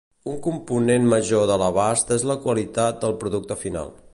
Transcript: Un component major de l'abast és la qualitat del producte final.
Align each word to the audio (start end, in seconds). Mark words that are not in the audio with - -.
Un 0.29 0.37
component 0.45 1.05
major 1.11 1.45
de 1.51 1.57
l'abast 1.63 2.15
és 2.17 2.25
la 2.33 2.39
qualitat 2.47 2.99
del 3.05 3.17
producte 3.25 3.63
final. 3.67 3.95